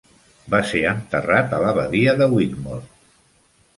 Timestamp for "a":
1.57-1.61